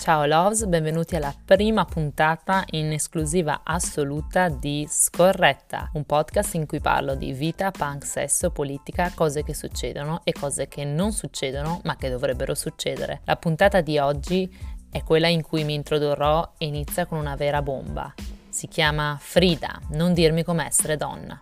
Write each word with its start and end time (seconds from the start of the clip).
Ciao 0.00 0.24
Loves, 0.24 0.64
benvenuti 0.64 1.14
alla 1.14 1.34
prima 1.44 1.84
puntata 1.84 2.64
in 2.70 2.90
esclusiva 2.90 3.60
assoluta 3.62 4.48
di 4.48 4.86
Scorretta, 4.88 5.90
un 5.92 6.06
podcast 6.06 6.54
in 6.54 6.66
cui 6.66 6.80
parlo 6.80 7.14
di 7.14 7.34
vita, 7.34 7.70
punk, 7.70 8.06
sesso, 8.06 8.50
politica, 8.50 9.12
cose 9.14 9.42
che 9.42 9.52
succedono 9.52 10.22
e 10.24 10.32
cose 10.32 10.68
che 10.68 10.86
non 10.86 11.12
succedono 11.12 11.82
ma 11.84 11.96
che 11.96 12.08
dovrebbero 12.08 12.54
succedere. 12.54 13.20
La 13.26 13.36
puntata 13.36 13.82
di 13.82 13.98
oggi 13.98 14.50
è 14.90 15.04
quella 15.04 15.28
in 15.28 15.42
cui 15.42 15.64
mi 15.64 15.74
introdurrò 15.74 16.54
e 16.56 16.64
inizia 16.64 17.04
con 17.04 17.18
una 17.18 17.36
vera 17.36 17.60
bomba. 17.60 18.14
Si 18.48 18.68
chiama 18.68 19.18
Frida, 19.20 19.78
non 19.90 20.14
dirmi 20.14 20.44
come 20.44 20.64
essere 20.64 20.96
donna. 20.96 21.38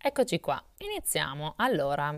Eccoci 0.00 0.38
qua, 0.38 0.62
iniziamo. 0.78 1.54
Allora, 1.56 2.16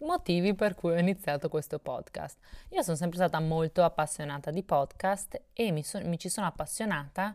motivi 0.00 0.54
per 0.54 0.74
cui 0.74 0.92
ho 0.92 0.98
iniziato 0.98 1.48
questo 1.48 1.78
podcast. 1.78 2.38
Io 2.70 2.82
sono 2.82 2.96
sempre 2.96 3.18
stata 3.18 3.40
molto 3.40 3.82
appassionata 3.82 4.50
di 4.50 4.62
podcast 4.62 5.40
e 5.52 5.70
mi, 5.72 5.82
so- 5.82 6.00
mi 6.04 6.18
ci 6.18 6.28
sono 6.28 6.46
appassionata 6.46 7.34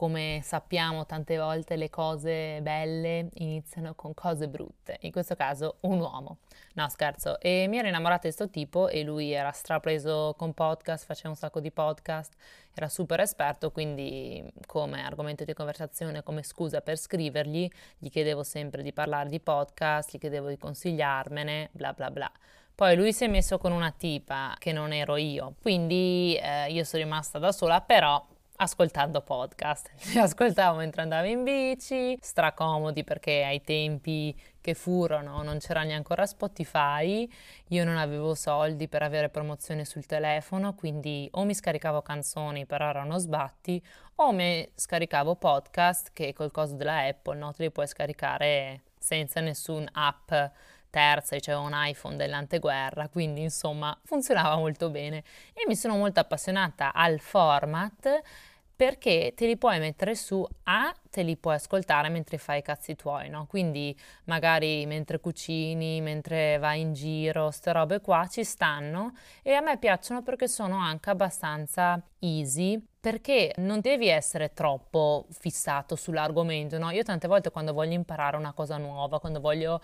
come 0.00 0.40
sappiamo 0.42 1.04
tante 1.04 1.36
volte 1.36 1.76
le 1.76 1.90
cose 1.90 2.60
belle 2.62 3.28
iniziano 3.34 3.94
con 3.94 4.14
cose 4.14 4.48
brutte, 4.48 4.96
in 5.00 5.12
questo 5.12 5.34
caso 5.34 5.76
un 5.80 6.00
uomo. 6.00 6.38
No 6.72 6.88
scherzo, 6.88 7.38
e 7.38 7.66
mi 7.68 7.76
ero 7.76 7.88
innamorata 7.88 8.26
di 8.26 8.34
questo 8.34 8.48
tipo 8.48 8.88
e 8.88 9.02
lui 9.02 9.30
era 9.32 9.50
strapreso 9.50 10.34
con 10.38 10.54
podcast, 10.54 11.04
faceva 11.04 11.28
un 11.28 11.34
sacco 11.34 11.60
di 11.60 11.70
podcast, 11.70 12.32
era 12.72 12.88
super 12.88 13.20
esperto, 13.20 13.72
quindi 13.72 14.42
come 14.64 15.04
argomento 15.04 15.44
di 15.44 15.52
conversazione, 15.52 16.22
come 16.22 16.44
scusa 16.44 16.80
per 16.80 16.96
scrivergli, 16.96 17.68
gli 17.98 18.08
chiedevo 18.08 18.42
sempre 18.42 18.82
di 18.82 18.94
parlare 18.94 19.28
di 19.28 19.38
podcast, 19.38 20.14
gli 20.14 20.18
chiedevo 20.18 20.48
di 20.48 20.56
consigliarmene, 20.56 21.68
bla 21.72 21.92
bla 21.92 22.10
bla. 22.10 22.32
Poi 22.74 22.96
lui 22.96 23.12
si 23.12 23.24
è 23.24 23.28
messo 23.28 23.58
con 23.58 23.72
una 23.72 23.90
tipa 23.90 24.56
che 24.58 24.72
non 24.72 24.94
ero 24.94 25.16
io, 25.16 25.56
quindi 25.60 26.38
eh, 26.40 26.72
io 26.72 26.84
sono 26.84 27.02
rimasta 27.02 27.38
da 27.38 27.52
sola, 27.52 27.82
però 27.82 28.26
ascoltando 28.60 29.22
podcast. 29.22 29.90
Li 30.12 30.18
ascoltavo 30.18 30.78
mentre 30.78 31.02
andavo 31.02 31.26
in 31.26 31.42
bici, 31.42 32.16
stracomodi 32.20 33.04
perché 33.04 33.42
ai 33.42 33.62
tempi 33.62 34.38
che 34.60 34.74
furono 34.74 35.42
non 35.42 35.58
c'era 35.58 35.82
neanche 35.82 36.26
Spotify, 36.26 37.28
io 37.68 37.84
non 37.84 37.96
avevo 37.96 38.34
soldi 38.34 38.88
per 38.88 39.02
avere 39.02 39.30
promozione 39.30 39.84
sul 39.86 40.04
telefono, 40.04 40.74
quindi 40.74 41.28
o 41.32 41.44
mi 41.44 41.54
scaricavo 41.54 42.02
canzoni 42.02 42.66
però 42.66 42.88
erano 42.88 43.16
sbatti, 43.16 43.82
o 44.16 44.32
mi 44.32 44.70
scaricavo 44.74 45.36
podcast 45.36 46.10
che 46.12 46.34
col 46.34 46.50
coso 46.50 46.74
della 46.74 47.06
Apple 47.06 47.38
no, 47.38 47.52
te 47.52 47.62
li 47.62 47.70
puoi 47.70 47.86
scaricare 47.86 48.82
senza 48.98 49.40
nessun 49.40 49.88
app 49.92 50.30
terza, 50.90 51.38
c'era 51.38 51.60
un 51.60 51.72
iPhone 51.72 52.16
dell'anteguerra, 52.16 53.08
quindi 53.08 53.42
insomma 53.42 53.96
funzionava 54.04 54.56
molto 54.56 54.90
bene 54.90 55.22
e 55.54 55.64
mi 55.66 55.76
sono 55.76 55.96
molto 55.96 56.20
appassionata 56.20 56.92
al 56.92 57.20
format 57.20 58.20
perché 58.80 59.34
te 59.36 59.44
li 59.44 59.58
puoi 59.58 59.78
mettere 59.78 60.14
su 60.14 60.42
A, 60.62 60.90
te 61.10 61.20
li 61.20 61.36
puoi 61.36 61.56
ascoltare 61.56 62.08
mentre 62.08 62.38
fai 62.38 62.60
i 62.60 62.62
cazzi 62.62 62.96
tuoi, 62.96 63.28
no? 63.28 63.44
Quindi 63.44 63.94
magari 64.24 64.86
mentre 64.86 65.20
cucini, 65.20 66.00
mentre 66.00 66.56
vai 66.56 66.80
in 66.80 66.94
giro, 66.94 67.50
ste 67.50 67.72
robe 67.72 68.00
qua 68.00 68.26
ci 68.26 68.42
stanno 68.42 69.12
e 69.42 69.52
a 69.52 69.60
me 69.60 69.76
piacciono 69.76 70.22
perché 70.22 70.48
sono 70.48 70.78
anche 70.78 71.10
abbastanza 71.10 72.02
easy 72.20 72.82
perché 72.98 73.52
non 73.58 73.80
devi 73.80 74.08
essere 74.08 74.54
troppo 74.54 75.26
fissato 75.28 75.94
sull'argomento, 75.94 76.78
no? 76.78 76.88
Io 76.88 77.02
tante 77.02 77.28
volte 77.28 77.50
quando 77.50 77.74
voglio 77.74 77.92
imparare 77.92 78.38
una 78.38 78.54
cosa 78.54 78.78
nuova, 78.78 79.20
quando 79.20 79.40
voglio 79.40 79.82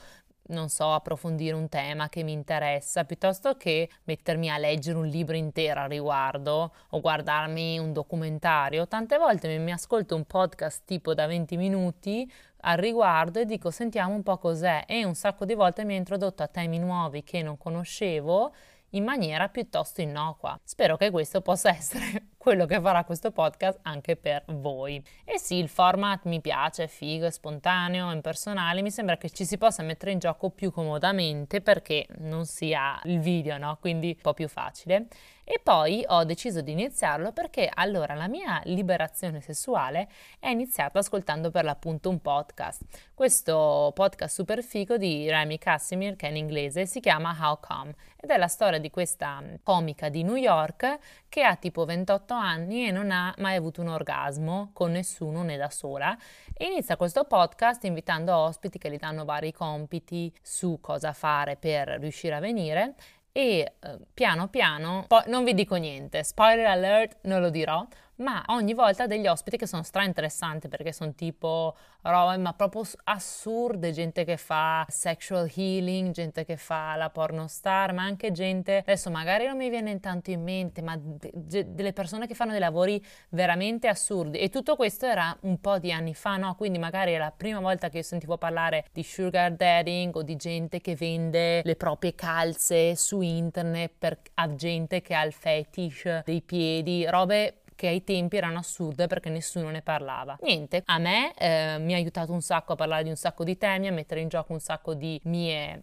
non 0.48 0.68
so, 0.68 0.92
approfondire 0.92 1.54
un 1.54 1.68
tema 1.68 2.08
che 2.08 2.22
mi 2.22 2.32
interessa, 2.32 3.04
piuttosto 3.04 3.56
che 3.56 3.88
mettermi 4.04 4.50
a 4.50 4.58
leggere 4.58 4.98
un 4.98 5.06
libro 5.06 5.36
intero 5.36 5.80
a 5.80 5.86
riguardo 5.86 6.72
o 6.90 7.00
guardarmi 7.00 7.78
un 7.78 7.92
documentario. 7.92 8.86
Tante 8.86 9.18
volte 9.18 9.48
mi, 9.48 9.58
mi 9.58 9.72
ascolto 9.72 10.14
un 10.14 10.24
podcast 10.24 10.82
tipo 10.84 11.14
da 11.14 11.26
20 11.26 11.56
minuti 11.56 12.30
al 12.60 12.78
riguardo 12.78 13.38
e 13.38 13.44
dico 13.44 13.70
sentiamo 13.70 14.14
un 14.14 14.22
po' 14.22 14.38
cos'è 14.38 14.84
e 14.86 15.04
un 15.04 15.14
sacco 15.14 15.44
di 15.44 15.54
volte 15.54 15.84
mi 15.84 15.94
ha 15.94 15.98
introdotto 15.98 16.42
a 16.42 16.48
temi 16.48 16.78
nuovi 16.78 17.22
che 17.22 17.42
non 17.42 17.56
conoscevo 17.56 18.52
in 18.90 19.04
maniera 19.04 19.48
piuttosto 19.48 20.00
innocua. 20.00 20.58
Spero 20.64 20.96
che 20.96 21.10
questo 21.10 21.40
possa 21.40 21.70
essere 21.76 22.35
quello 22.46 22.66
che 22.66 22.80
farà 22.80 23.02
questo 23.02 23.32
podcast 23.32 23.80
anche 23.82 24.14
per 24.14 24.44
voi. 24.46 25.02
E 25.24 25.36
sì, 25.36 25.56
il 25.56 25.68
format 25.68 26.26
mi 26.26 26.40
piace, 26.40 26.84
è 26.84 26.86
figo, 26.86 27.26
è 27.26 27.30
spontaneo, 27.32 28.08
è 28.08 28.14
impersonale, 28.14 28.82
mi 28.82 28.92
sembra 28.92 29.16
che 29.16 29.30
ci 29.30 29.44
si 29.44 29.58
possa 29.58 29.82
mettere 29.82 30.12
in 30.12 30.20
gioco 30.20 30.50
più 30.50 30.70
comodamente 30.70 31.60
perché 31.60 32.06
non 32.18 32.46
si 32.46 32.72
ha 32.72 33.00
il 33.06 33.18
video, 33.18 33.58
no? 33.58 33.78
Quindi 33.80 34.12
un 34.14 34.22
po' 34.22 34.32
più 34.32 34.46
facile. 34.46 35.08
E 35.48 35.60
poi 35.62 36.04
ho 36.08 36.24
deciso 36.24 36.60
di 36.60 36.72
iniziarlo 36.72 37.30
perché 37.30 37.70
allora 37.72 38.14
la 38.14 38.26
mia 38.26 38.60
liberazione 38.64 39.40
sessuale 39.40 40.08
è 40.40 40.48
iniziata 40.48 40.98
ascoltando 40.98 41.52
per 41.52 41.62
l'appunto 41.62 42.10
un 42.10 42.20
podcast. 42.20 42.82
Questo 43.14 43.92
podcast 43.94 44.34
super 44.34 44.64
figo 44.64 44.96
di 44.96 45.30
Remy 45.30 45.56
Casimir, 45.58 46.16
che 46.16 46.26
è 46.26 46.30
in 46.30 46.36
inglese, 46.36 46.84
si 46.86 46.98
chiama 46.98 47.36
How 47.40 47.60
Come 47.60 47.94
ed 48.16 48.30
è 48.30 48.38
la 48.38 48.48
storia 48.48 48.80
di 48.80 48.90
questa 48.90 49.40
comica 49.62 50.08
di 50.08 50.24
New 50.24 50.34
York 50.34 50.98
che 51.28 51.44
ha 51.44 51.54
tipo 51.54 51.84
28 51.84 52.34
anni 52.34 52.88
e 52.88 52.90
non 52.90 53.12
ha 53.12 53.32
mai 53.38 53.54
avuto 53.54 53.82
un 53.82 53.88
orgasmo 53.88 54.70
con 54.72 54.90
nessuno 54.90 55.44
né 55.44 55.56
da 55.56 55.70
sola 55.70 56.16
e 56.52 56.64
inizia 56.64 56.96
questo 56.96 57.22
podcast 57.24 57.84
invitando 57.84 58.34
ospiti 58.34 58.78
che 58.78 58.90
gli 58.90 58.98
danno 58.98 59.24
vari 59.24 59.52
compiti 59.52 60.32
su 60.42 60.80
cosa 60.80 61.12
fare 61.12 61.56
per 61.56 61.86
riuscire 62.00 62.34
a 62.34 62.40
venire 62.40 62.94
e 63.36 63.74
eh, 63.78 63.98
piano 64.14 64.48
piano, 64.48 65.04
poi 65.06 65.24
non 65.26 65.44
vi 65.44 65.52
dico 65.52 65.74
niente, 65.74 66.24
spoiler 66.24 66.64
alert, 66.64 67.18
non 67.24 67.42
lo 67.42 67.50
dirò, 67.50 67.86
ma 68.16 68.42
ogni 68.48 68.74
volta 68.74 69.06
degli 69.06 69.26
ospiti 69.26 69.56
che 69.56 69.66
sono 69.66 69.82
stra 69.82 70.04
interessanti 70.04 70.68
perché 70.68 70.92
sono 70.92 71.14
tipo 71.14 71.76
robe 72.02 72.36
ma 72.38 72.52
proprio 72.52 72.82
assurde, 73.04 73.92
gente 73.92 74.24
che 74.24 74.36
fa 74.36 74.86
sexual 74.88 75.50
healing, 75.54 76.12
gente 76.12 76.44
che 76.44 76.56
fa 76.56 76.94
la 76.96 77.10
pornostar, 77.10 77.92
ma 77.92 78.02
anche 78.02 78.30
gente, 78.32 78.78
adesso 78.78 79.10
magari 79.10 79.46
non 79.46 79.56
mi 79.56 79.68
viene 79.68 79.98
tanto 80.00 80.30
in 80.30 80.42
mente, 80.42 80.82
ma 80.82 80.96
de- 80.98 81.74
delle 81.74 81.92
persone 81.92 82.26
che 82.26 82.34
fanno 82.34 82.52
dei 82.52 82.60
lavori 82.60 83.04
veramente 83.30 83.88
assurdi 83.88 84.38
e 84.38 84.48
tutto 84.48 84.76
questo 84.76 85.06
era 85.06 85.36
un 85.42 85.60
po' 85.60 85.78
di 85.78 85.92
anni 85.92 86.14
fa, 86.14 86.36
no? 86.36 86.54
Quindi 86.54 86.78
magari 86.78 87.12
è 87.12 87.18
la 87.18 87.32
prima 87.36 87.60
volta 87.60 87.88
che 87.88 87.98
io 87.98 88.02
sentivo 88.02 88.38
parlare 88.38 88.86
di 88.92 89.02
sugar 89.02 89.52
dating 89.52 90.14
o 90.14 90.22
di 90.22 90.36
gente 90.36 90.80
che 90.80 90.94
vende 90.94 91.62
le 91.64 91.76
proprie 91.76 92.14
calze 92.14 92.94
su 92.96 93.20
internet 93.20 93.92
per 93.98 94.18
a 94.34 94.54
gente 94.54 95.02
che 95.02 95.14
ha 95.14 95.24
il 95.24 95.32
fetish 95.32 96.22
dei 96.24 96.42
piedi, 96.42 97.04
robe 97.06 97.60
che 97.76 97.86
ai 97.86 98.02
tempi 98.02 98.36
erano 98.36 98.58
assurde 98.58 99.06
perché 99.06 99.30
nessuno 99.30 99.70
ne 99.70 99.82
parlava. 99.82 100.36
Niente, 100.40 100.82
a 100.86 100.98
me 100.98 101.32
eh, 101.34 101.76
mi 101.78 101.92
ha 101.92 101.96
aiutato 101.96 102.32
un 102.32 102.40
sacco 102.40 102.72
a 102.72 102.76
parlare 102.76 103.04
di 103.04 103.10
un 103.10 103.16
sacco 103.16 103.44
di 103.44 103.56
temi, 103.56 103.86
a 103.86 103.92
mettere 103.92 104.20
in 104.20 104.28
gioco 104.28 104.52
un 104.52 104.60
sacco 104.60 104.94
di 104.94 105.20
mie 105.24 105.82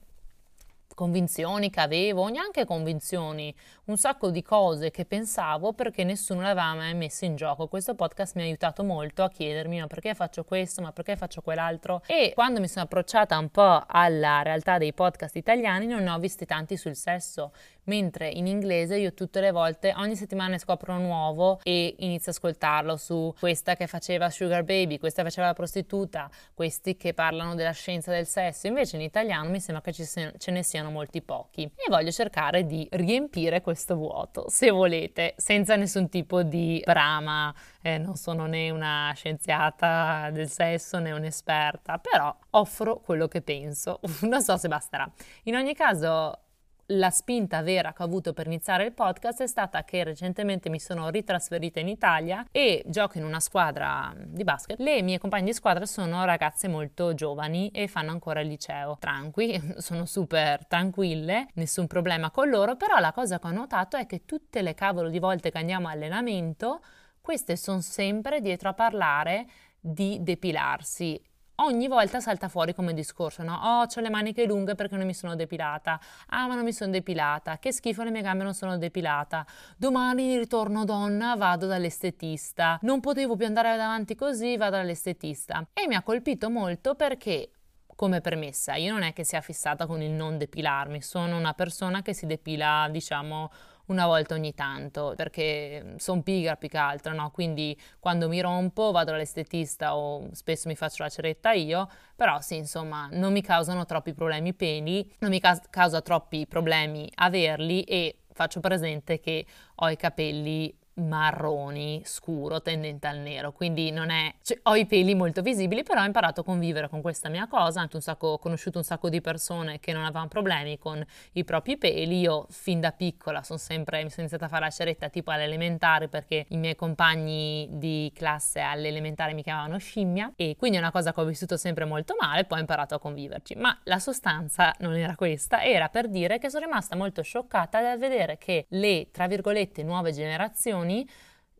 convinzioni 0.94 1.70
che 1.70 1.80
avevo, 1.80 2.28
neanche 2.28 2.66
convinzioni, 2.66 3.54
un 3.86 3.98
sacco 3.98 4.30
di 4.30 4.42
cose 4.42 4.92
che 4.92 5.06
pensavo 5.06 5.74
perché 5.74 6.04
nessuno 6.04 6.42
le 6.42 6.50
aveva 6.50 6.74
mai 6.74 6.94
messe 6.94 7.26
in 7.26 7.36
gioco. 7.36 7.68
Questo 7.68 7.96
podcast 7.96 8.36
mi 8.36 8.42
ha 8.42 8.46
aiutato 8.46 8.84
molto 8.84 9.24
a 9.24 9.30
chiedermi 9.30 9.80
ma 9.80 9.88
perché 9.88 10.14
faccio 10.14 10.44
questo, 10.44 10.82
ma 10.82 10.92
perché 10.92 11.16
faccio 11.16 11.42
quell'altro? 11.42 12.02
E 12.08 12.32
quando 12.34 12.60
mi 12.60 12.68
sono 12.68 12.86
approcciata 12.86 13.38
un 13.38 13.50
po' 13.50 13.84
alla 13.88 14.42
realtà 14.42 14.78
dei 14.78 14.94
podcast 14.94 15.36
italiani 15.36 15.86
non 15.86 16.04
ne 16.04 16.10
ho 16.10 16.20
visti 16.20 16.46
tanti 16.46 16.78
sul 16.78 16.96
sesso 16.96 17.52
mentre 17.86 18.30
in 18.30 18.48
inglese 18.48 18.98
io 18.98 19.14
tutte 19.14 19.42
le 19.42 19.52
volte, 19.52 19.94
ogni 19.98 20.16
settimana 20.16 20.52
ne 20.52 20.60
scopro 20.60 20.94
uno 20.94 21.04
nuovo 21.04 21.60
e 21.64 21.96
inizio 22.00 22.32
a 22.32 22.36
ascoltarlo 22.36 22.98
su 22.98 23.34
questa 23.40 23.76
che 23.76 23.88
faceva 23.88 24.30
Sugar 24.30 24.64
Baby, 24.64 25.00
questa 25.00 25.22
che 25.22 25.30
faceva 25.30 25.48
la 25.48 25.54
prostituta, 25.54 26.30
questi 26.54 26.96
che 26.96 27.14
parlano 27.14 27.56
della 27.56 27.72
scienza 27.72 28.12
del 28.12 28.28
sesso, 28.28 28.68
invece 28.68 28.96
in 28.96 29.02
italiano 29.02 29.50
mi 29.50 29.60
sembra 29.60 29.84
che 29.84 29.94
ce 29.94 30.52
ne 30.52 30.64
siano 30.64 30.83
molti 30.90 31.22
pochi. 31.22 31.64
E 31.64 31.90
voglio 31.90 32.12
cercare 32.12 32.66
di 32.66 32.88
riempire 32.92 33.62
questo 33.62 33.96
vuoto, 33.96 34.46
se 34.50 34.70
volete, 34.70 35.34
senza 35.38 35.76
nessun 35.76 36.10
tipo 36.10 36.44
di 36.44 36.82
brama, 36.86 37.54
eh, 37.82 37.98
non 37.98 38.16
sono 38.16 38.46
né 38.46 38.70
una 38.70 39.12
scienziata 39.16 40.30
del 40.32 40.50
sesso 40.50 41.00
né 41.00 41.12
un'esperta, 41.12 41.98
però 41.98 42.36
offro 42.52 43.00
quello 43.00 43.28
che 43.28 43.42
penso, 43.42 44.00
non 44.22 44.42
so 44.42 44.58
se 44.58 44.68
basterà. 44.68 45.10
In 45.44 45.56
ogni 45.56 45.74
caso 45.74 46.43
la 46.88 47.10
spinta 47.10 47.62
vera 47.62 47.94
che 47.94 48.02
ho 48.02 48.06
avuto 48.06 48.34
per 48.34 48.48
iniziare 48.48 48.86
il 48.86 48.94
podcast 48.94 49.42
è 49.42 49.48
stata 49.48 49.84
che 49.84 50.04
recentemente 50.04 50.70
mi 50.70 50.80
sono 50.80 51.10
ritrasferita 51.10 51.80
in 51.80 51.88
Italia 51.88 52.46
e 52.52 52.84
gioco 52.88 53.18
in 53.18 53.24
una 53.24 53.40
squadra 53.40 54.14
di 54.18 54.44
basket. 54.44 54.80
Le 54.80 55.02
mie 55.02 55.18
compagne 55.18 55.46
di 55.46 55.54
squadra 55.54 55.86
sono 55.86 56.26
ragazze 56.26 56.68
molto 56.68 57.14
giovani 57.14 57.70
e 57.70 57.88
fanno 57.88 58.12
ancora 58.12 58.42
il 58.42 58.48
liceo. 58.48 58.98
Tranqui, 59.00 59.60
sono 59.78 60.06
super 60.06 60.66
tranquille, 60.68 61.48
nessun 61.54 61.88
problema 61.88 62.32
con 62.32 62.50
loro, 62.50 62.76
però 62.76 63.00
la 63.00 63.14
cosa 63.14 63.40
che 63.40 63.48
ho 63.48 63.52
notato 63.52 63.98
è 63.98 64.06
che 64.06 64.26
tutte 64.26 64.62
le 64.62 64.74
cavolo 64.74 65.10
di 65.10 65.20
volte 65.20 65.52
che 65.52 65.58
andiamo 65.58 65.88
a 65.88 65.92
allenamento, 65.92 66.82
queste 67.22 67.56
sono 67.56 67.82
sempre 67.82 68.42
dietro 68.42 68.70
a 68.70 68.74
parlare 68.74 69.48
di 69.80 70.20
depilarsi 70.22 71.22
ogni 71.56 71.88
volta 71.88 72.20
salta 72.20 72.48
fuori 72.48 72.74
come 72.74 72.94
discorso, 72.94 73.44
no? 73.44 73.54
Oh, 73.56 73.82
ho 73.84 74.02
le 74.02 74.10
maniche 74.10 74.46
lunghe 74.46 74.76
perché 74.76 74.96
non 74.96 75.06
mi 75.06 75.14
sono 75.14 75.36
depilata. 75.36 76.00
Ah, 76.28 76.48
ma 76.48 76.56
non 76.56 76.64
mi 76.64 76.74
sono 76.74 76.92
depilata. 76.92 77.60
Che 77.60 77.72
schifo, 77.72 78.04
le 78.04 78.12
mie 78.12 78.22
gambe 78.22 78.44
non 78.44 78.54
sono 78.54 78.78
depilata. 78.78 79.46
Domani 79.78 80.38
ritorno 80.38 80.86
donna, 80.86 81.36
vado 81.36 81.68
dall'estetista. 81.68 82.80
Non 82.82 83.00
potevo 83.00 83.36
più 83.36 83.46
andare 83.46 83.70
avanti 83.70 84.16
così, 84.16 84.58
vado 84.58 84.78
dall'estetista. 84.78 85.68
E 85.74 85.88
mi 85.88 85.96
ha 85.96 86.02
colpito 86.02 86.50
molto 86.50 86.96
perché 86.96 87.50
come 87.96 88.22
premessa, 88.22 88.74
io 88.76 88.92
non 88.92 89.04
è 89.04 89.14
che 89.14 89.24
sia 89.24 89.40
fissata 89.42 89.86
con 89.86 90.02
il 90.02 90.12
non 90.12 90.38
depilarmi, 90.38 91.02
sono 91.02 91.38
una 91.38 91.54
persona 91.54 92.02
che 92.02 92.14
si 92.14 92.26
depila, 92.26 92.88
diciamo, 92.90 93.52
una 93.88 94.06
volta 94.06 94.34
ogni 94.36 94.54
tanto, 94.54 95.14
perché 95.16 95.96
sono 95.98 96.22
pigra 96.22 96.56
più 96.56 96.70
che 96.70 96.78
altro, 96.78 97.14
no? 97.14 97.32
Quindi 97.32 97.78
quando 98.00 98.28
mi 98.28 98.40
rompo 98.42 98.92
vado 98.92 99.12
all'estetista 99.14 99.96
o 99.96 100.30
spesso 100.34 100.68
mi 100.68 100.76
faccio 100.76 101.04
la 101.04 101.10
ceretta 101.10 101.52
io, 101.52 101.90
però 102.16 102.40
sì, 102.42 102.56
insomma, 102.56 103.08
non 103.12 103.32
mi 103.34 103.42
causano 103.42 103.86
troppi 103.86 104.14
problemi 104.14 104.54
peli, 104.54 105.14
non 105.20 105.30
mi 105.30 105.40
ca- 105.40 105.62
causa 105.70 106.02
troppi 106.02 106.48
problemi 106.48 107.10
averli 107.16 107.84
e 107.84 108.20
faccio 108.34 108.60
presente 108.60 109.20
che 109.20 109.46
ho 109.76 109.90
i 109.90 109.96
capelli 109.96 110.76
marroni 110.96 112.02
scuro 112.06 112.62
tendente 112.62 113.08
al 113.08 113.18
nero 113.18 113.52
quindi 113.52 113.92
non 113.92 114.10
è 114.10 114.34
cioè, 114.42 114.60
ho 114.64 114.76
i 114.76 114.86
peli 114.86 115.16
molto 115.16 115.42
visibili 115.42 115.84
però 115.84 116.02
ho 116.02 116.06
imparato 116.06 116.42
a 116.42 116.44
convivere 116.44 116.90
con 116.90 117.02
questa 117.02 117.30
mia 117.30 117.48
cosa 117.48 117.82
anche 117.82 117.96
un 117.96 118.02
sacco, 118.02 118.28
ho 118.28 118.38
conosciuto 118.38 118.78
un 118.78 118.84
sacco 118.84 119.10
di 119.10 119.22
persone 119.22 119.80
che 119.80 119.94
non 119.94 120.04
avevano 120.04 120.28
problemi 120.28 120.78
con 120.78 121.04
i 121.34 121.44
propri 121.44 121.78
peli 121.78 122.20
io 122.20 122.46
fin 122.50 122.80
da 122.80 122.92
piccola 122.92 123.44
sono 123.44 123.60
sempre 123.60 124.04
mi 124.04 124.10
sono 124.10 124.22
iniziata 124.22 124.46
a 124.46 124.50
fare 124.50 124.66
la 124.66 124.72
ceretta 124.72 125.10
tipo 125.10 125.32
all'elementare 125.32 126.08
perché 126.08 126.46
i 126.50 126.58
miei 126.58 126.76
compagni 126.76 127.68
di 127.72 128.12
classe 128.14 128.60
all'elementare 128.60 129.34
mi 129.34 129.44
chiamavano 129.44 129.78
scimmia 129.78 130.32
e 130.36 130.56
quindi 130.58 130.78
è 130.78 130.80
una 130.80 130.92
cosa 130.92 131.14
che 131.14 131.22
ho 131.22 131.26
vissuto 131.26 131.58
sempre 131.58 131.86
molto 131.86 132.16
male 132.20 132.46
poi 132.46 132.58
ho 132.58 132.62
imparato 132.62 132.96
a 132.96 133.00
conviverci. 133.00 133.56
Ma 133.56 133.78
la 133.84 134.00
sostanza 134.00 134.74
non 134.80 134.96
era 134.96 135.16
questa 135.16 135.64
era 135.64 135.90
per 135.90 136.10
dire 136.10 136.40
che 136.40 136.50
sono 136.50 136.66
rimasta 136.66 136.96
molto 136.96 137.22
scioccata 137.22 137.82
dal 137.82 137.98
vedere 137.98 138.38
che 138.38 138.66
le 138.70 139.10
tra 139.12 139.28
virgolette 139.28 139.84
nuove 139.84 140.12
generazioni 140.12 140.83
generazioni 140.84 141.08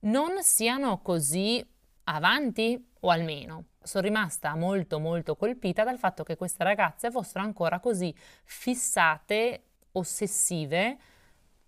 non 0.02 0.44
siano 0.44 1.02
così 1.02 1.66
avanti 2.06 2.92
o 3.00 3.10
almeno 3.10 3.66
sono 3.82 4.04
rimasta 4.04 4.56
molto 4.56 5.00
molto 5.00 5.36
colpita 5.36 5.84
dal 5.84 5.98
fatto 5.98 6.24
che 6.24 6.36
queste 6.36 6.64
ragazze 6.64 7.12
fossero 7.12 7.44
ancora 7.44 7.80
così 7.80 8.14
fissate, 8.44 9.64
ossessive 9.94 10.98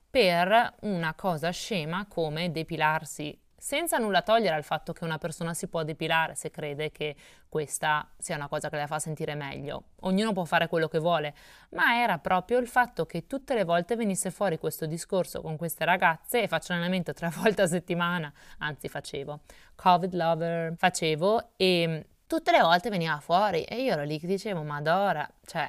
per 0.09 0.75
una 0.81 1.13
cosa 1.13 1.49
scema 1.51 2.05
come 2.07 2.51
depilarsi 2.51 3.37
senza 3.57 3.97
nulla 3.97 4.21
togliere 4.21 4.55
al 4.55 4.63
fatto 4.63 4.93
che 4.93 5.03
una 5.03 5.17
persona 5.17 5.53
si 5.53 5.67
può 5.67 5.83
depilare 5.83 6.35
se 6.35 6.51
crede 6.51 6.91
che 6.91 7.15
questa 7.47 8.07
sia 8.17 8.35
una 8.35 8.47
cosa 8.47 8.69
che 8.69 8.77
la 8.77 8.87
fa 8.87 8.99
sentire 8.99 9.35
meglio. 9.35 9.83
Ognuno 10.01 10.33
può 10.33 10.45
fare 10.45 10.67
quello 10.67 10.87
che 10.87 10.99
vuole, 10.99 11.33
ma 11.69 11.99
era 12.01 12.17
proprio 12.17 12.59
il 12.59 12.67
fatto 12.67 13.05
che 13.05 13.27
tutte 13.27 13.53
le 13.53 13.63
volte 13.63 13.95
venisse 13.95 14.31
fuori 14.31 14.59
questo 14.59 14.85
discorso 14.85 15.41
con 15.41 15.57
queste 15.57 15.85
ragazze 15.85 16.41
e 16.41 16.47
faccio 16.47 16.73
allenamento 16.73 17.13
tre 17.13 17.29
volte 17.35 17.63
a 17.63 17.67
settimana, 17.67 18.31
anzi 18.59 18.87
facevo 18.87 19.39
Covid 19.75 20.13
lover, 20.13 20.73
facevo 20.75 21.51
e 21.57 22.05
tutte 22.27 22.51
le 22.51 22.59
volte 22.59 22.89
veniva 22.89 23.19
fuori 23.19 23.63
e 23.63 23.81
io 23.81 23.93
ero 23.93 24.03
lì 24.03 24.19
che 24.19 24.27
dicevo, 24.27 24.63
Madora, 24.63 25.27
cioè 25.45 25.67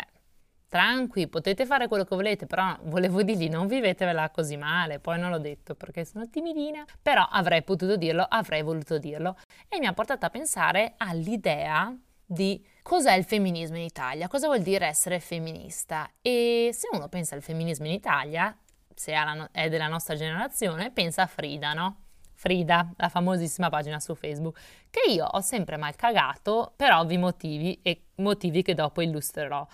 tranqui, 0.69 1.29
potete 1.29 1.65
fare 1.67 1.89
quello 1.89 2.05
che 2.05 2.15
volete, 2.15 2.47
però 2.47 2.77
volevo 2.83 3.23
dirgli 3.23 3.49
non 3.49 3.67
vivetevela 3.67 4.31
così 4.31 4.57
male, 4.57 4.99
poi 4.99 5.19
non 5.19 5.31
l'ho 5.31 5.39
detto 5.39 5.75
perché 5.75 6.05
sono 6.05 6.29
timidina, 6.29 6.85
però 7.01 7.27
avrei 7.31 7.63
potuto 7.63 7.97
dirlo, 7.97 8.27
avrei 8.29 8.63
voluto 8.63 8.99
dirlo. 8.99 9.37
E 9.69 9.79
mi 9.79 9.87
ha 9.87 9.93
portato 9.93 10.27
a 10.27 10.31
pensare 10.31 10.95
all'idea 10.97 11.97
di 12.25 12.65
cos'è 12.83 13.13
il 13.15 13.25
femminismo 13.25 13.77
in 13.77 13.85
Italia, 13.85 14.29
cosa 14.29 14.47
vuol 14.47 14.61
dire 14.61 14.87
essere 14.87 15.21
femminista. 15.21 16.11
E 16.21 16.71
se 16.73 16.89
uno 16.93 17.09
pensa 17.09 17.35
al 17.35 17.43
femminismo 17.43 17.87
in 17.87 17.93
Italia, 17.93 18.57
se 18.95 19.15
è 19.53 19.69
della 19.69 19.89
nostra 19.89 20.17
generazione, 20.17 20.91
pensa 20.91 21.23
a 21.23 21.27
Frida, 21.27 21.73
no? 21.73 22.01
Frida, 22.33 22.93
la 22.97 23.09
famosissima 23.09 23.71
pagina 23.71 23.99
su 23.99 24.15
Facebook, 24.15 24.59
che 24.91 25.11
io 25.11 25.25
ho 25.25 25.41
sempre 25.41 25.77
mal 25.77 25.97
cagato 25.97 26.73
per 26.77 26.93
ovvi 26.93 27.17
motivi 27.17 27.81
e 27.83 28.09
motivi 28.17 28.63
che 28.63 28.75
dopo 28.75 29.01
illustrerò 29.01 29.67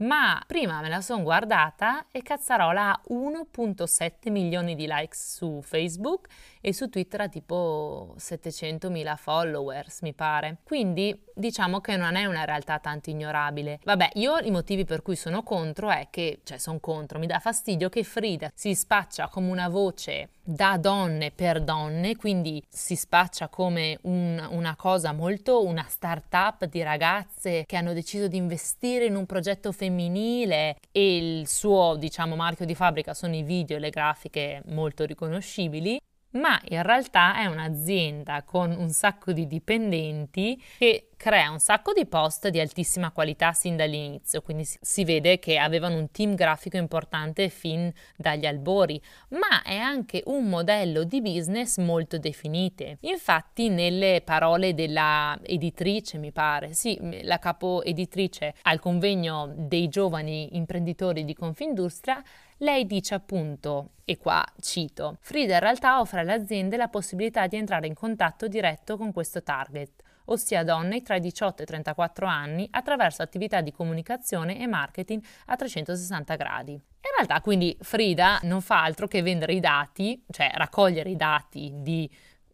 ma 0.00 0.42
prima 0.46 0.80
me 0.80 0.88
la 0.88 1.00
sono 1.00 1.22
guardata 1.22 2.06
e 2.10 2.22
Cazzarola 2.22 2.90
ha 2.90 3.00
1.7 3.10 4.30
milioni 4.30 4.74
di 4.74 4.86
likes 4.88 5.36
su 5.36 5.60
Facebook 5.62 6.28
e 6.60 6.72
su 6.72 6.88
Twitter 6.88 7.22
ha 7.22 7.28
tipo 7.28 8.14
700.000 8.18 9.16
followers, 9.16 10.02
mi 10.02 10.12
pare. 10.12 10.58
Quindi 10.62 11.28
diciamo 11.34 11.80
che 11.80 11.96
non 11.96 12.16
è 12.16 12.26
una 12.26 12.44
realtà 12.44 12.78
tanto 12.78 13.10
ignorabile. 13.10 13.80
Vabbè, 13.82 14.10
io 14.14 14.38
i 14.38 14.50
motivi 14.50 14.84
per 14.84 15.02
cui 15.02 15.16
sono 15.16 15.42
contro 15.42 15.90
è 15.90 16.08
che, 16.10 16.40
cioè 16.44 16.58
sono 16.58 16.78
contro, 16.80 17.18
mi 17.18 17.26
dà 17.26 17.38
fastidio 17.38 17.88
che 17.88 18.04
Frida 18.04 18.50
si 18.54 18.74
spaccia 18.74 19.28
come 19.28 19.50
una 19.50 19.68
voce 19.68 20.30
da 20.42 20.76
donne 20.78 21.30
per 21.30 21.62
donne, 21.62 22.16
quindi 22.16 22.62
si 22.68 22.96
spaccia 22.96 23.48
come 23.48 23.98
un, 24.02 24.44
una 24.50 24.74
cosa 24.76 25.12
molto, 25.12 25.64
una 25.64 25.86
start-up 25.88 26.64
di 26.66 26.82
ragazze 26.82 27.64
che 27.66 27.76
hanno 27.76 27.92
deciso 27.92 28.26
di 28.26 28.36
investire 28.36 29.06
in 29.06 29.14
un 29.14 29.26
progetto 29.26 29.72
femminile 29.72 30.76
e 30.90 31.16
il 31.16 31.48
suo, 31.48 31.96
diciamo, 31.96 32.36
marchio 32.36 32.66
di 32.66 32.74
fabbrica 32.74 33.14
sono 33.14 33.34
i 33.34 33.42
video 33.42 33.76
e 33.76 33.80
le 33.80 33.90
grafiche 33.90 34.62
molto 34.66 35.04
riconoscibili 35.04 35.98
ma 36.32 36.60
in 36.68 36.82
realtà 36.82 37.36
è 37.36 37.46
un'azienda 37.46 38.42
con 38.42 38.70
un 38.70 38.90
sacco 38.90 39.32
di 39.32 39.46
dipendenti 39.46 40.62
che 40.78 41.10
crea 41.20 41.50
un 41.50 41.58
sacco 41.58 41.92
di 41.92 42.06
post 42.06 42.48
di 42.48 42.60
altissima 42.60 43.10
qualità 43.10 43.52
sin 43.52 43.76
dall'inizio, 43.76 44.40
quindi 44.40 44.64
si 44.64 45.04
vede 45.04 45.38
che 45.38 45.58
avevano 45.58 45.98
un 45.98 46.10
team 46.10 46.34
grafico 46.34 46.78
importante 46.78 47.50
fin 47.50 47.92
dagli 48.16 48.46
albori, 48.46 48.98
ma 49.30 49.62
è 49.62 49.76
anche 49.76 50.22
un 50.26 50.48
modello 50.48 51.04
di 51.04 51.20
business 51.20 51.76
molto 51.76 52.16
definite. 52.16 52.96
Infatti 53.00 53.68
nelle 53.68 54.22
parole 54.24 54.72
della 54.72 55.38
editrice, 55.42 56.16
mi 56.16 56.32
pare, 56.32 56.72
sì, 56.72 56.98
la 57.22 57.38
capo 57.38 57.82
editrice 57.82 58.54
al 58.62 58.80
convegno 58.80 59.52
dei 59.54 59.88
giovani 59.88 60.56
imprenditori 60.56 61.26
di 61.26 61.34
Confindustria, 61.34 62.22
lei 62.60 62.86
dice 62.86 63.14
appunto, 63.14 63.90
e 64.04 64.16
qua 64.16 64.44
cito, 64.60 65.18
Frida 65.20 65.54
in 65.54 65.60
realtà 65.60 66.00
offre 66.00 66.20
alle 66.20 66.32
aziende 66.32 66.76
la 66.76 66.88
possibilità 66.88 67.46
di 67.46 67.56
entrare 67.56 67.86
in 67.86 67.94
contatto 67.94 68.48
diretto 68.48 68.96
con 68.96 69.12
questo 69.12 69.42
target 69.42 70.02
ossia 70.30 70.64
donne 70.64 71.02
tra 71.02 71.16
i 71.16 71.20
18 71.20 71.60
e 71.60 71.64
i 71.64 71.66
34 71.66 72.26
anni, 72.26 72.66
attraverso 72.70 73.22
attività 73.22 73.60
di 73.60 73.72
comunicazione 73.72 74.58
e 74.58 74.66
marketing 74.66 75.22
a 75.46 75.56
360 75.56 76.36
gradi. 76.36 76.72
In 76.72 77.16
realtà 77.16 77.40
quindi 77.40 77.76
Frida 77.80 78.38
non 78.42 78.60
fa 78.60 78.82
altro 78.82 79.06
che 79.06 79.22
vendere 79.22 79.54
i 79.54 79.60
dati, 79.60 80.22
cioè 80.30 80.50
raccogliere 80.54 81.10
i 81.10 81.16
dati 81.16 81.72
di 81.76 82.08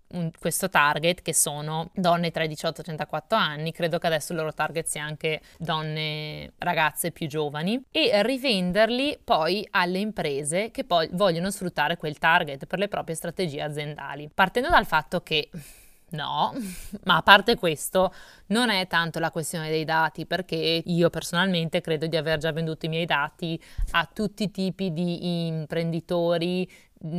un, 0.08 0.30
questo 0.38 0.68
target 0.68 1.22
che 1.22 1.34
sono 1.34 1.90
donne 1.94 2.30
tra 2.30 2.44
i 2.44 2.48
18 2.48 2.78
e 2.78 2.80
i 2.80 2.84
34 2.84 3.36
anni, 3.36 3.72
credo 3.72 3.98
che 3.98 4.06
adesso 4.06 4.32
il 4.32 4.38
loro 4.38 4.52
target 4.52 4.86
sia 4.86 5.04
anche 5.04 5.40
donne 5.58 6.52
ragazze 6.58 7.10
più 7.10 7.26
giovani 7.26 7.82
e 7.90 8.22
rivenderli 8.22 9.18
poi 9.22 9.66
alle 9.70 9.98
imprese 9.98 10.70
che 10.70 10.84
poi 10.84 11.08
vogliono 11.12 11.50
sfruttare 11.50 11.96
quel 11.96 12.18
target 12.18 12.66
per 12.66 12.78
le 12.78 12.88
proprie 12.88 13.14
strategie 13.14 13.62
aziendali. 13.62 14.30
Partendo 14.32 14.68
dal 14.68 14.86
fatto 14.86 15.22
che 15.22 15.50
No, 16.08 16.52
ma 17.04 17.16
a 17.16 17.22
parte 17.22 17.56
questo, 17.56 18.12
non 18.46 18.70
è 18.70 18.86
tanto 18.86 19.18
la 19.18 19.32
questione 19.32 19.70
dei 19.70 19.84
dati, 19.84 20.24
perché 20.24 20.82
io 20.84 21.10
personalmente 21.10 21.80
credo 21.80 22.06
di 22.06 22.16
aver 22.16 22.38
già 22.38 22.52
venduto 22.52 22.86
i 22.86 22.88
miei 22.88 23.06
dati 23.06 23.60
a 23.92 24.08
tutti 24.12 24.44
i 24.44 24.50
tipi 24.52 24.92
di 24.92 25.46
imprenditori 25.48 26.70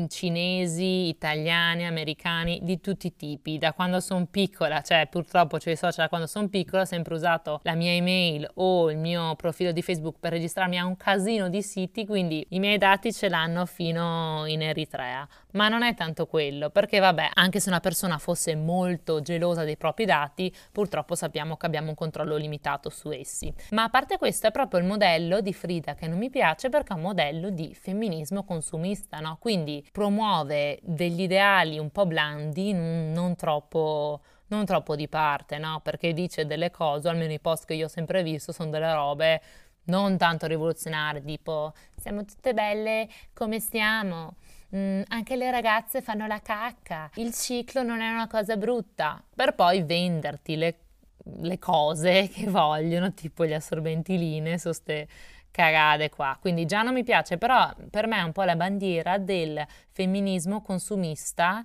cinesi, 0.07 1.07
italiani, 1.07 1.85
americani, 1.85 2.59
di 2.63 2.79
tutti 2.79 3.07
i 3.07 3.15
tipi. 3.15 3.57
Da 3.57 3.73
quando 3.73 3.99
sono 3.99 4.25
piccola, 4.25 4.81
cioè 4.81 5.07
purtroppo 5.09 5.57
c'è 5.57 5.71
i 5.71 5.75
social 5.75 6.05
da 6.05 6.09
quando 6.09 6.27
sono 6.27 6.47
piccola, 6.49 6.81
ho 6.83 6.85
sempre 6.85 7.13
usato 7.13 7.59
la 7.63 7.73
mia 7.73 7.91
email 7.91 8.49
o 8.55 8.91
il 8.91 8.97
mio 8.97 9.35
profilo 9.35 9.71
di 9.71 9.81
Facebook 9.81 10.17
per 10.19 10.31
registrarmi 10.31 10.77
a 10.77 10.85
un 10.85 10.97
casino 10.97 11.49
di 11.49 11.61
siti, 11.61 12.05
quindi 12.05 12.45
i 12.49 12.59
miei 12.59 12.77
dati 12.77 13.13
ce 13.13 13.29
l'hanno 13.29 13.65
fino 13.65 14.43
in 14.47 14.61
Eritrea. 14.61 15.27
Ma 15.51 15.69
non 15.69 15.81
è 15.81 15.95
tanto 15.95 16.27
quello, 16.27 16.69
perché 16.69 16.99
vabbè, 16.99 17.31
anche 17.33 17.59
se 17.59 17.69
una 17.69 17.79
persona 17.79 18.17
fosse 18.17 18.55
molto 18.55 19.21
gelosa 19.21 19.63
dei 19.63 19.77
propri 19.77 20.05
dati, 20.05 20.53
purtroppo 20.71 21.15
sappiamo 21.15 21.57
che 21.57 21.65
abbiamo 21.65 21.89
un 21.89 21.95
controllo 21.95 22.35
limitato 22.35 22.89
su 22.89 23.11
essi. 23.11 23.51
Ma 23.71 23.83
a 23.83 23.89
parte 23.89 24.17
questo 24.17 24.47
è 24.47 24.51
proprio 24.51 24.79
il 24.79 24.85
modello 24.85 25.41
di 25.41 25.53
Frida 25.53 25.95
che 25.95 26.07
non 26.07 26.17
mi 26.17 26.29
piace 26.29 26.69
perché 26.69 26.93
è 26.93 26.95
un 26.95 27.01
modello 27.01 27.49
di 27.49 27.73
femminismo 27.73 28.43
consumista, 28.43 29.19
no? 29.19 29.37
Quindi 29.39 29.66
quindi 29.67 29.85
promuove 29.91 30.79
degli 30.81 31.21
ideali 31.21 31.77
un 31.77 31.89
po' 31.91 32.05
blandi, 32.05 32.71
non 32.73 33.35
troppo, 33.35 34.21
non 34.47 34.65
troppo 34.65 34.95
di 34.95 35.09
parte, 35.09 35.57
no? 35.57 35.81
Perché 35.83 36.13
dice 36.13 36.45
delle 36.45 36.71
cose, 36.71 37.09
almeno 37.09 37.33
i 37.33 37.39
post 37.39 37.65
che 37.65 37.73
io 37.73 37.85
ho 37.85 37.89
sempre 37.89 38.23
visto, 38.23 38.53
sono 38.53 38.69
delle 38.69 38.93
robe 38.93 39.41
non 39.87 40.17
tanto 40.17 40.47
rivoluzionarie, 40.47 41.21
tipo 41.23 41.73
siamo 41.95 42.23
tutte 42.23 42.53
belle 42.53 43.07
come 43.33 43.59
stiamo. 43.59 44.35
Mm, 44.75 45.01
anche 45.07 45.35
le 45.35 45.49
ragazze 45.51 46.01
fanno 46.01 46.27
la 46.27 46.41
cacca, 46.41 47.09
il 47.15 47.33
ciclo 47.33 47.83
non 47.83 47.99
è 48.01 48.09
una 48.09 48.27
cosa 48.27 48.55
brutta, 48.57 49.21
per 49.35 49.53
poi 49.53 49.83
venderti 49.83 50.55
le 50.55 50.79
le 51.41 51.59
cose 51.59 52.29
che 52.31 52.49
vogliono, 52.49 53.13
tipo 53.13 53.45
gli 53.45 53.51
assorbenti 53.51 54.17
linee, 54.17 54.57
cagate 55.51 56.09
qua. 56.09 56.37
Quindi 56.39 56.65
già 56.65 56.81
non 56.81 56.93
mi 56.93 57.03
piace, 57.03 57.37
però 57.37 57.71
per 57.89 58.07
me 58.07 58.17
è 58.17 58.23
un 58.23 58.31
po' 58.31 58.43
la 58.43 58.55
bandiera 58.55 59.17
del 59.17 59.65
femminismo 59.91 60.61
consumista 60.61 61.63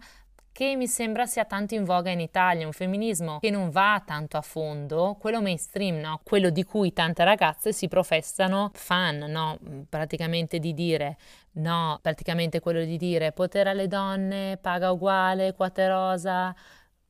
che 0.53 0.77
mi 0.77 0.87
sembra 0.87 1.25
sia 1.25 1.47
tanto 1.47 1.75
in 1.75 1.85
voga 1.85 2.11
in 2.11 2.21
Italia, 2.21 2.67
un 2.67 2.73
femminismo 2.73 3.39
che 3.41 3.51
non 3.51 3.71
va 3.71 4.03
tanto 4.05 4.37
a 4.37 4.43
fondo, 4.43 5.17
quello 5.19 5.41
mainstream, 5.41 5.97
no? 5.97 6.21
quello 6.23 6.51
di 6.51 6.63
cui 6.63 6.93
tante 6.93 7.25
ragazze 7.25 7.73
si 7.73 7.89
professano 7.89 8.71
fan, 8.75 9.17
no? 9.17 9.59
praticamente 9.89 10.59
di 10.59 10.75
dire 10.75 11.17
no, 11.53 11.99
praticamente 12.03 12.61
quello 12.61 12.85
di 12.85 12.99
dire 12.99 13.33
potere 13.33 13.71
alle 13.71 13.89
donne, 13.89 14.59
paga 14.61 14.93
uguale, 14.93 15.55
quote 15.55 15.89
rosa, 15.89 16.55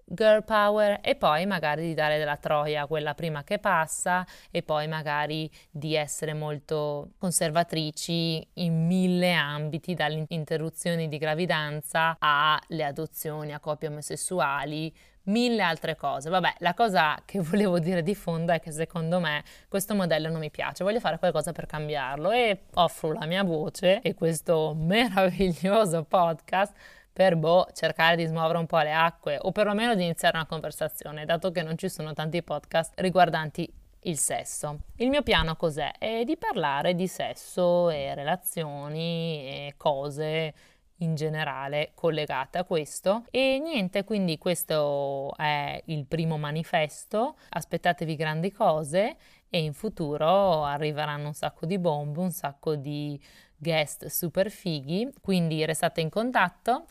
girl 0.05 0.45
power 0.45 0.99
e 1.03 1.15
poi 1.15 1.47
magari 1.47 1.87
di 1.87 1.95
dare 1.95 2.19
della 2.19 2.37
troia 2.37 2.83
a 2.83 2.87
quella 2.87 3.15
prima 3.15 3.45
che 3.45 3.59
passa 3.59 4.27
e 4.51 4.63
poi 4.63 4.87
magari 4.89 5.51
di 5.71 5.95
essere 5.95 6.35
molto 6.35 7.13
conservatrici 7.19 8.47
in 8.55 8.87
mille 8.87 9.33
ambiti, 9.33 9.95
dalle 9.95 10.25
interruzioni 10.29 11.09
di 11.09 11.19
gravidanza 11.19 12.17
alle 12.19 12.85
adozioni 12.85 13.53
a 13.53 13.61
coppie 13.61 13.89
omosessuali, 13.89 14.93
mille 15.25 15.63
altre 15.63 15.97
cose. 15.97 16.31
Vabbè, 16.31 16.55
la 16.59 16.75
cosa 16.75 17.21
che 17.25 17.41
volevo 17.43 17.79
dire 17.79 18.03
di 18.03 18.15
fondo 18.15 18.53
è 18.53 18.61
che 18.61 18.73
secondo 18.73 19.21
me 19.21 19.45
questo 19.69 19.95
modello 19.95 20.31
non 20.31 20.41
mi 20.41 20.51
piace, 20.51 20.85
voglio 20.85 21.01
fare 21.01 21.19
qualcosa 21.19 21.53
per 21.53 21.67
cambiarlo 21.67 22.31
e 22.31 22.65
offro 22.75 23.13
la 23.13 23.27
mia 23.27 23.43
voce 23.43 24.01
e 24.01 24.15
questo 24.15 24.75
meraviglioso 24.79 26.05
podcast 26.05 26.73
per 27.13 27.37
boh, 27.37 27.69
cercare 27.73 28.17
di 28.17 28.25
smuovere 28.25 28.59
un 28.59 28.67
po' 28.67 28.79
le 28.79 28.93
acque 28.93 29.39
o 29.41 29.53
perlomeno 29.53 29.95
di 29.95 30.05
iniziare 30.05 30.37
una 30.37 30.47
conversazione, 30.47 31.25
dato 31.25 31.51
che 31.51 31.63
non 31.63 31.77
ci 31.77 31.89
sono 31.89 32.15
tanti 32.15 32.43
podcast 32.43 32.95
riguardanti 32.97 33.71
il 34.05 34.19
sesso. 34.19 34.81
Il 34.97 35.11
mio 35.11 35.23
piano 35.23 35.55
cos'è? 35.57 35.93
È 35.99 36.25
di 36.25 36.37
parlare 36.37 36.95
di 36.95 37.07
sesso 37.07 37.91
e 37.91 38.15
relazioni 38.15 39.47
e 39.47 39.75
cose 39.77 40.55
in 41.03 41.15
generale 41.15 41.93
collegate 41.95 42.59
a 42.59 42.65
questo 42.65 43.25
e 43.31 43.59
niente 43.61 44.05
quindi 44.05 44.39
questo 44.39 45.35
è 45.37 45.83
il 45.87 46.07
primo 46.07 46.39
manifesto 46.39 47.37
aspettatevi 47.51 48.15
grandi 48.15 48.53
cose 48.53 49.17
e 49.49 49.63
in 49.63 49.73
futuro 49.73 50.63
arriveranno 50.65 51.27
un 51.27 51.35
sacco 51.35 51.67
di 51.67 51.79
bombe 51.79 52.21
un 52.21 52.31
sacco 52.31 52.77
di 52.77 53.21
guest 53.63 54.07
super 54.07 54.51
fighi, 54.51 55.09
quindi 55.21 55.65
restate 55.65 56.01
in 56.01 56.11
contatto. 56.11 56.87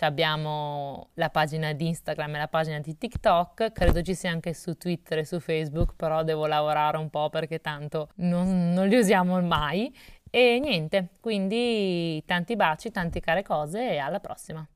abbiamo 0.00 1.10
la 1.14 1.30
pagina 1.30 1.72
di 1.72 1.86
Instagram 1.86 2.34
e 2.34 2.38
la 2.38 2.48
pagina 2.48 2.80
di 2.80 2.98
TikTok, 2.98 3.72
credo 3.72 4.02
ci 4.02 4.14
sia 4.14 4.30
anche 4.30 4.52
su 4.52 4.76
Twitter 4.76 5.18
e 5.18 5.24
su 5.24 5.40
Facebook, 5.40 5.94
però 5.96 6.22
devo 6.22 6.46
lavorare 6.46 6.98
un 6.98 7.08
po' 7.08 7.30
perché 7.30 7.60
tanto 7.60 8.10
non, 8.16 8.72
non 8.72 8.88
li 8.88 8.96
usiamo 8.96 9.40
mai. 9.40 9.94
E 10.28 10.58
niente, 10.60 11.10
quindi 11.20 12.22
tanti 12.26 12.56
baci, 12.56 12.90
tante 12.90 13.20
care 13.20 13.42
cose 13.42 13.92
e 13.92 13.98
alla 13.98 14.20
prossima. 14.20 14.66